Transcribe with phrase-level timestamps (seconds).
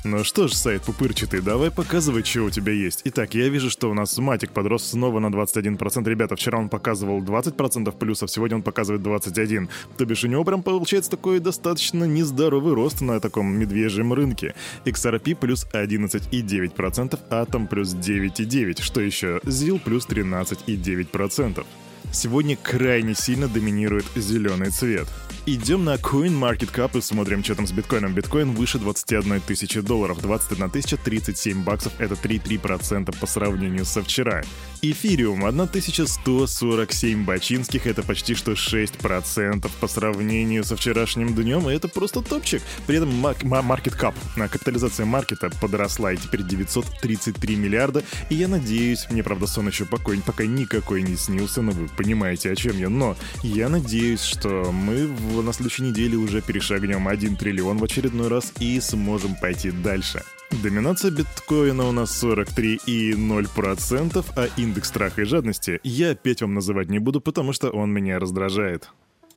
[0.07, 3.01] Ну что ж, сайт пупырчатый, давай показывай, что у тебя есть.
[3.05, 6.07] Итак, я вижу, что у нас матик подрос снова на 21%.
[6.07, 9.71] Ребята, вчера он показывал 20% плюсов, сегодня он показывает 21%.
[9.97, 14.55] То бишь у него прям получается такой достаточно нездоровый рост на таком медвежьем рынке.
[14.85, 18.83] XRP плюс 11,9%, Atom плюс 9,9%.
[18.83, 19.41] Что еще?
[19.45, 21.65] ZIL плюс 13,9%.
[22.13, 25.09] Сегодня крайне сильно доминирует зеленый цвет.
[25.47, 28.15] Идем на CoinMarketCap и смотрим, что там с биткоином.
[28.15, 34.43] Биткоин выше 21 тысячи долларов, 21 тысяча 37 баксов, это 3,3% по сравнению со вчера.
[34.81, 42.23] Эфириум 1147 бачинских, это почти что 6% по сравнению со вчерашним днем, и это просто
[42.23, 42.63] топчик.
[42.87, 44.15] При этом market cap,
[44.49, 50.23] капитализация маркета подросла, и теперь 933 миллиарда, и я надеюсь, мне правда сон еще покой,
[50.25, 55.07] пока никакой не снился, но вы понимаете, о чем я, но я надеюсь, что мы
[55.07, 60.23] в, на следующей неделе уже перешагнем 1 триллион в очередной раз и сможем пойти дальше.
[60.63, 66.99] Доминация биткоина у нас 43,0%, а индекс страха и жадности я опять вам называть не
[66.99, 68.91] буду, потому что он меня раздражает.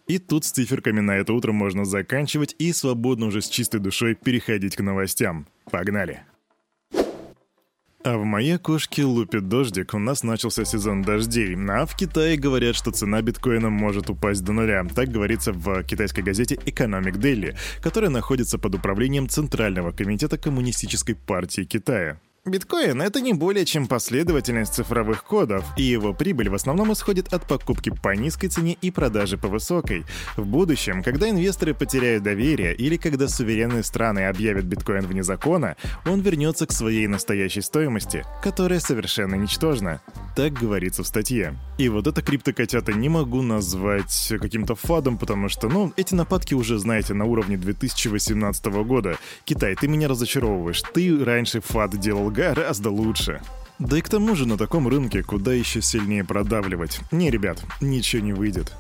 [0.08, 4.16] И тут с циферками на это утро можно заканчивать и свободно уже с чистой душой
[4.16, 5.48] переходить к новостям.
[5.70, 6.24] Погнали!
[8.04, 11.58] А в моей окошке лупит дождик, у нас начался сезон дождей.
[11.70, 14.86] А в Китае говорят, что цена биткоина может упасть до нуля.
[14.96, 21.64] Так говорится в китайской газете Economic Daily, которая находится под управлением Центрального комитета Коммунистической партии
[21.64, 22.20] Китая.
[22.48, 27.46] Биткоин— это не более чем последовательность цифровых кодов, и его прибыль в основном исходит от
[27.46, 30.06] покупки по низкой цене и продажи по высокой.
[30.38, 35.76] В будущем, когда инвесторы потеряют доверие или когда суверенные страны объявят биткоин вне закона,
[36.06, 40.02] он вернется к своей настоящей стоимости, которая совершенно ничтожна.
[40.38, 41.56] Так говорится в статье.
[41.78, 46.78] И вот это криптокотята не могу назвать каким-то фадом, потому что, ну, эти нападки уже,
[46.78, 49.18] знаете, на уровне 2018 года.
[49.44, 50.82] Китай, ты меня разочаровываешь.
[50.94, 53.42] Ты раньше фад делал гораздо лучше.
[53.80, 57.00] Да и к тому же на таком рынке куда еще сильнее продавливать.
[57.12, 58.74] Не, ребят, ничего не выйдет.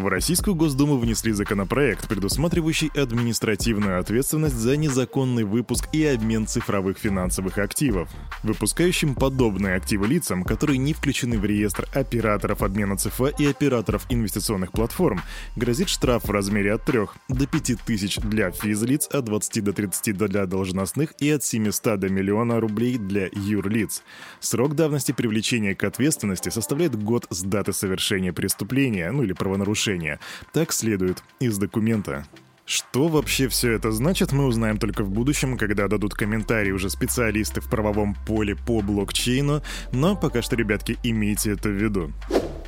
[0.00, 7.58] В Российскую Госдуму внесли законопроект, предусматривающий административную ответственность за незаконный выпуск и обмен цифровых финансовых
[7.58, 8.08] активов.
[8.42, 14.72] Выпускающим подобные активы лицам, которые не включены в реестр операторов обмена ЦФ и операторов инвестиционных
[14.72, 15.20] платформ,
[15.54, 20.16] грозит штраф в размере от 3 до 5 тысяч для физлиц, от 20 до 30
[20.16, 24.02] для должностных и от 700 до миллиона рублей для юрлиц.
[24.40, 30.18] Срок давности привлечения к ответственности составляет год с даты совершения преступления, ну или правонарушения решения.
[30.52, 32.24] Так следует из документа.
[32.64, 37.60] Что вообще все это значит, мы узнаем только в будущем, когда дадут комментарии уже специалисты
[37.60, 39.62] в правовом поле по блокчейну,
[39.92, 42.12] но пока что, ребятки, имейте это в виду.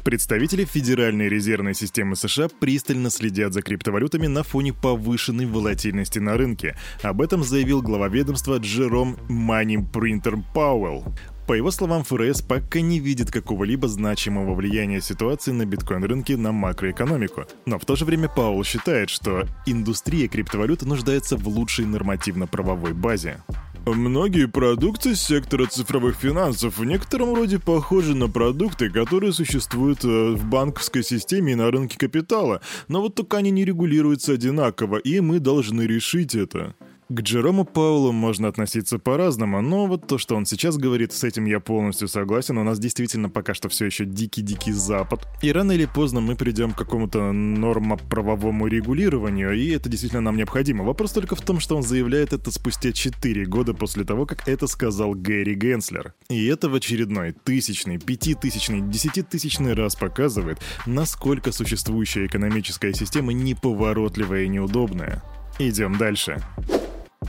[0.05, 6.77] Представители Федеральной резервной системы США пристально следят за криптовалютами на фоне повышенной волатильности на рынке.
[7.03, 11.05] Об этом заявил глава ведомства Джером Мани Принтер Пауэлл.
[11.47, 17.47] По его словам, ФРС пока не видит какого-либо значимого влияния ситуации на биткоин-рынке на макроэкономику.
[17.67, 23.43] Но в то же время Паул считает, что индустрия криптовалюты нуждается в лучшей нормативно-правовой базе.
[23.85, 30.45] Многие продукты сектора цифровых финансов в некотором роде похожи на продукты, которые существуют э, в
[30.45, 35.41] банковской системе и на рынке капитала, но вот только они не регулируются одинаково, и мы
[35.41, 36.77] должны решить это.
[37.15, 41.45] К Джерому Паулу можно относиться по-разному, но вот то, что он сейчас говорит, с этим
[41.45, 42.57] я полностью согласен.
[42.57, 45.29] У нас действительно пока что все еще дикий-дикий Запад.
[45.43, 50.85] И рано или поздно мы придем к какому-то нормоправовому регулированию, и это действительно нам необходимо.
[50.85, 54.67] Вопрос только в том, что он заявляет это спустя 4 года после того, как это
[54.67, 56.15] сказал Гэри Генслер.
[56.31, 64.49] И это в очередной тысячный, пятитысячный, десятитысячный раз показывает, насколько существующая экономическая система неповоротливая и
[64.49, 65.23] неудобная.
[65.59, 66.43] Идем дальше.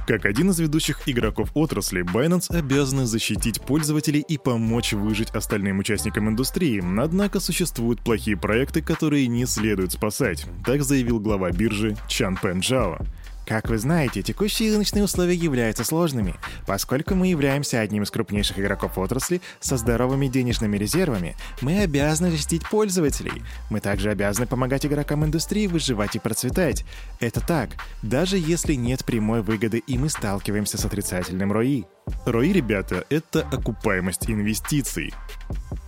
[0.07, 6.29] Как один из ведущих игроков отрасли, Binance обязаны защитить пользователей и помочь выжить остальным участникам
[6.29, 12.59] индустрии, однако существуют плохие проекты, которые не следует спасать, так заявил глава биржи Чан Пен
[12.59, 12.99] Джао.
[13.45, 16.35] Как вы знаете, текущие рыночные условия являются сложными.
[16.65, 22.67] Поскольку мы являемся одним из крупнейших игроков отрасли со здоровыми денежными резервами, мы обязаны защитить
[22.69, 23.43] пользователей.
[23.69, 26.85] Мы также обязаны помогать игрокам индустрии выживать и процветать.
[27.19, 31.85] Это так, даже если нет прямой выгоды и мы сталкиваемся с отрицательным ROI.
[32.25, 35.13] ROI, ребята, это окупаемость инвестиций.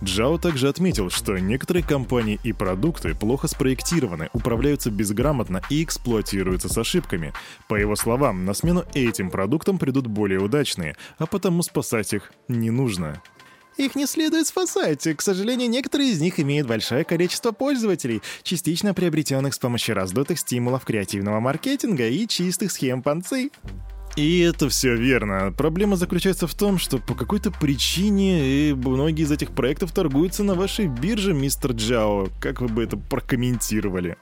[0.04, 6.76] Джао также отметил, что некоторые компании и продукты плохо спроектированы, управляются безграмотно и эксплуатируются с
[6.76, 7.32] ошибками.
[7.68, 12.70] По его словам, на смену этим продуктам придут более удачные, а потому спасать их не
[12.70, 13.22] нужно.
[13.78, 15.06] Их не следует спасать.
[15.16, 20.84] К сожалению, некоторые из них имеют большое количество пользователей, частично приобретенных с помощью раздутых стимулов
[20.84, 23.50] креативного маркетинга и чистых схем панцы.
[24.16, 25.52] И это все верно.
[25.56, 30.86] Проблема заключается в том, что по какой-то причине многие из этих проектов торгуются на вашей
[30.86, 32.28] бирже, мистер Джао.
[32.40, 34.16] Как вы бы это прокомментировали?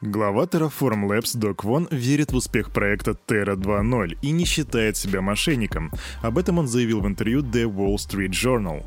[0.00, 5.20] Глава Terraform Labs Док Вон верит в успех проекта Terra 2.0 и не считает себя
[5.20, 5.90] мошенником.
[6.22, 8.84] Об этом он заявил в интервью The Wall Street Journal.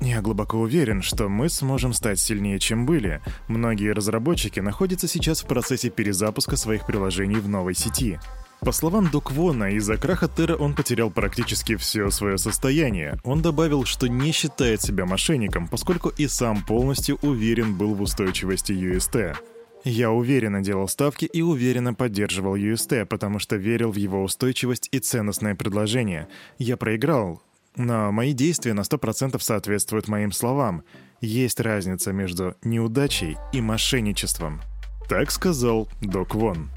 [0.00, 3.20] Я глубоко уверен, что мы сможем стать сильнее, чем были.
[3.48, 8.20] Многие разработчики находятся сейчас в процессе перезапуска своих приложений в новой сети.
[8.60, 13.18] По словам Док Вона, из-за краха Терра он потерял практически все свое состояние.
[13.24, 18.72] Он добавил, что не считает себя мошенником, поскольку и сам полностью уверен был в устойчивости
[18.72, 19.36] UST.
[19.84, 24.98] Я уверенно делал ставки и уверенно поддерживал UST, потому что верил в его устойчивость и
[24.98, 26.26] ценностное предложение.
[26.58, 27.40] Я проиграл,
[27.76, 30.82] но мои действия на 100% соответствуют моим словам.
[31.20, 34.60] Есть разница между неудачей и мошенничеством.
[35.08, 36.70] Так сказал Док Вон.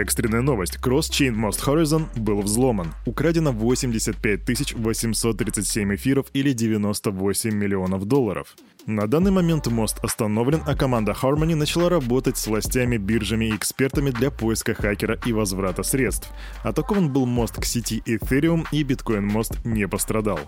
[0.00, 0.78] Экстренная новость.
[0.82, 2.94] Cross-Chain Most Horizon был взломан.
[3.04, 8.56] Украдено 85 837 эфиров или 98 миллионов долларов.
[8.86, 14.10] На данный момент мост остановлен, а команда Harmony начала работать с властями, биржами и экспертами
[14.10, 16.30] для поиска хакера и возврата средств.
[16.64, 20.40] Атакован был мост к сети Ethereum и биткоин мост не пострадал.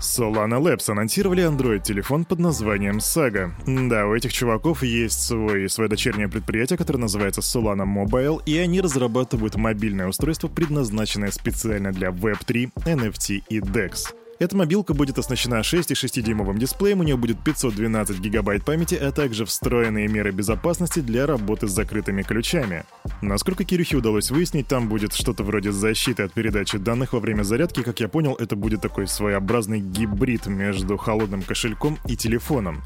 [0.00, 3.50] Solana Labs анонсировали Android-телефон под названием Saga.
[3.66, 8.80] Да, у этих чуваков есть свой, свое дочернее предприятие, которое называется Solana Mobile, и они
[8.80, 14.14] разрабатывают мобильное устройство, предназначенное специально для Web3, NFT и DEX.
[14.38, 20.06] Эта мобилка будет оснащена 6,6-дюймовым дисплеем, у нее будет 512 гигабайт памяти, а также встроенные
[20.06, 22.84] меры безопасности для работы с закрытыми ключами.
[23.20, 27.82] Насколько Кирюхе удалось выяснить, там будет что-то вроде защиты от передачи данных во время зарядки.
[27.82, 32.82] Как я понял, это будет такой своеобразный гибрид между холодным кошельком и телефоном.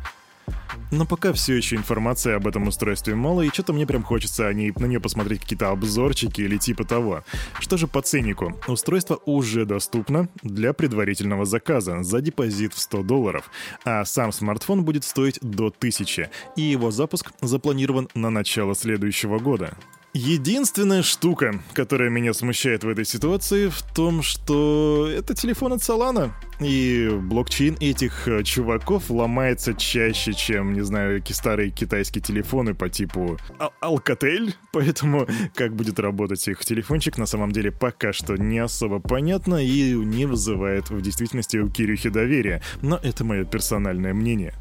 [0.93, 4.53] Но пока все еще информации об этом устройстве мало, и что-то мне прям хочется о
[4.53, 7.25] ней, на нее посмотреть какие-то обзорчики или типа того.
[7.59, 8.61] Что же по ценнику?
[8.69, 13.51] Устройство уже доступно для предварительного заказа за депозит в 100 долларов,
[13.87, 19.75] а сам смартфон будет стоить до 1000, и его запуск запланирован на начало следующего года.
[20.15, 26.33] Единственная штука, которая меня смущает в этой ситуации, в том, что это телефон от Solana.
[26.61, 33.39] И блокчейн этих э, чуваков ломается чаще, чем, не знаю, старые китайские телефоны по типу
[33.59, 34.03] Ал.
[34.73, 39.95] Поэтому как будет работать их телефончик, на самом деле пока что не особо понятно и
[39.95, 42.63] не вызывает в действительности у Кирюхи доверия.
[42.83, 44.53] Но это мое персональное мнение.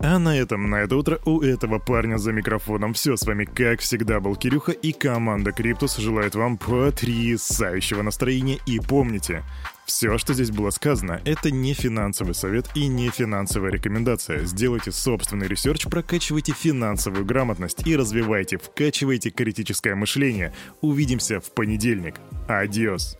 [0.00, 3.16] А на этом, на это утро у этого парня за микрофоном все.
[3.16, 8.58] С вами, как всегда, был Кирюха и команда Криптус желает вам потрясающего настроения.
[8.66, 9.42] И помните,
[9.86, 14.44] все, что здесь было сказано, это не финансовый совет и не финансовая рекомендация.
[14.44, 20.52] Сделайте собственный research, прокачивайте финансовую грамотность и развивайте, вкачивайте критическое мышление.
[20.82, 22.16] Увидимся в понедельник.
[22.48, 23.18] Adiós.